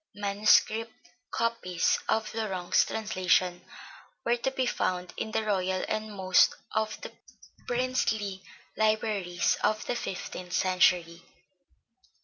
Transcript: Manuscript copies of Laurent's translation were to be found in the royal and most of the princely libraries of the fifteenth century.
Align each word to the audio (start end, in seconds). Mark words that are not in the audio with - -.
Manuscript 0.15 1.09
copies 1.29 1.99
of 2.09 2.33
Laurent's 2.33 2.85
translation 2.85 3.63
were 4.25 4.35
to 4.37 4.49
be 4.49 4.65
found 4.65 5.13
in 5.15 5.29
the 5.31 5.43
royal 5.43 5.85
and 5.87 6.11
most 6.11 6.55
of 6.71 6.99
the 7.01 7.11
princely 7.67 8.41
libraries 8.75 9.57
of 9.63 9.85
the 9.85 9.95
fifteenth 9.95 10.53
century. 10.53 11.21